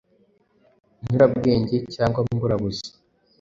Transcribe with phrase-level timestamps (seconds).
[1.01, 2.89] nyurabwenge cyangwa mburabuzi.”